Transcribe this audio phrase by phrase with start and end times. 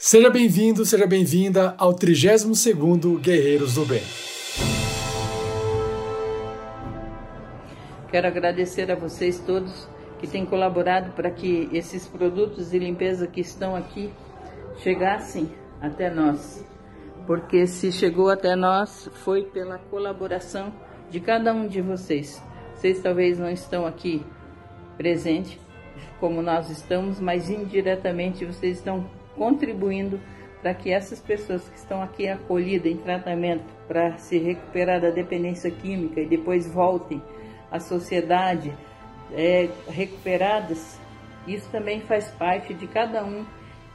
[0.00, 4.00] Seja bem-vindo, seja bem-vinda ao 32º Guerreiros do Bem.
[8.08, 9.88] Quero agradecer a vocês todos
[10.20, 14.12] que têm colaborado para que esses produtos de limpeza que estão aqui
[14.84, 15.50] chegassem
[15.80, 16.64] até nós.
[17.26, 20.72] Porque se chegou até nós foi pela colaboração
[21.10, 22.40] de cada um de vocês.
[22.76, 24.24] Vocês talvez não estão aqui
[24.96, 25.60] presente
[26.20, 30.20] como nós estamos, mas indiretamente vocês estão contribuindo
[30.60, 35.70] para que essas pessoas que estão aqui acolhidas em tratamento para se recuperar da dependência
[35.70, 37.22] química e depois voltem
[37.70, 38.76] à sociedade
[39.32, 40.98] é, recuperadas,
[41.46, 43.44] isso também faz parte de cada um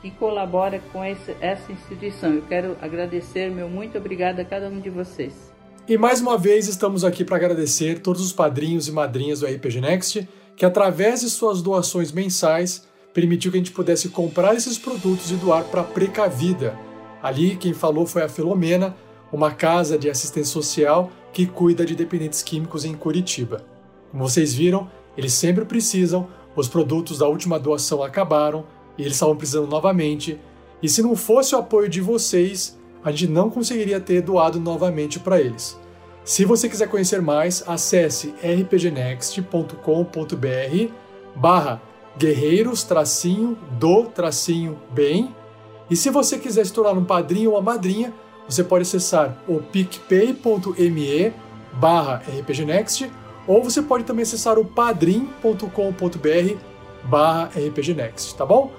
[0.01, 2.33] que colabora com esse, essa instituição.
[2.33, 5.53] Eu quero agradecer, meu muito obrigado a cada um de vocês.
[5.87, 9.81] E mais uma vez estamos aqui para agradecer todos os padrinhos e madrinhas do RPG
[9.81, 15.31] Next que, através de suas doações mensais, permitiu que a gente pudesse comprar esses produtos
[15.31, 16.77] e doar para a Precavida.
[17.21, 18.95] Ali, quem falou foi a Filomena,
[19.31, 23.63] uma casa de assistência social que cuida de dependentes químicos em Curitiba.
[24.11, 28.65] Como vocês viram, eles sempre precisam, os produtos da última doação acabaram
[28.97, 30.39] e eles estavam precisando novamente.
[30.81, 35.19] E se não fosse o apoio de vocês, a gente não conseguiria ter doado novamente
[35.19, 35.79] para eles.
[36.23, 40.93] Se você quiser conhecer mais, acesse rpgnext.com.br
[41.35, 41.81] barra
[42.17, 45.35] guerreiros tracinho do tracinho bem.
[45.89, 48.13] E se você quiser se tornar um padrinho ou uma madrinha,
[48.47, 51.33] você pode acessar o picpay.me
[51.73, 53.09] barra rpgnext
[53.47, 55.67] ou você pode também acessar o padrim.com.br
[57.03, 58.71] barra rpgnext, tá bom?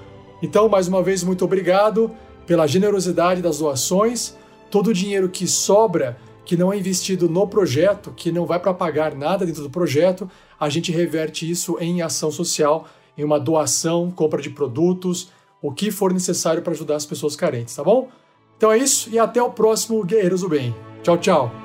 [0.43, 2.11] Então, mais uma vez, muito obrigado
[2.47, 4.37] pela generosidade das doações.
[4.71, 8.75] Todo o dinheiro que sobra, que não é investido no projeto, que não vai para
[8.75, 14.11] pagar nada dentro do projeto, a gente reverte isso em ação social, em uma doação,
[14.11, 15.31] compra de produtos,
[15.63, 18.09] o que for necessário para ajudar as pessoas carentes, tá bom?
[18.57, 20.75] Então é isso e até o próximo Guerreiros do Bem.
[21.03, 21.64] Tchau, tchau!